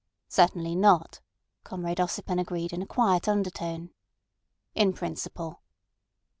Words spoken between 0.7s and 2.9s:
not," Comrade Ossipon agreed in a